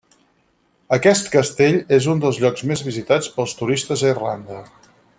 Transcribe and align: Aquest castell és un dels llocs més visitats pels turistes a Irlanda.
Aquest 0.97 1.29
castell 1.35 1.77
és 1.99 2.07
un 2.15 2.23
dels 2.25 2.39
llocs 2.45 2.65
més 2.73 2.83
visitats 2.89 3.31
pels 3.37 3.55
turistes 3.63 4.03
a 4.09 4.15
Irlanda. 4.17 4.65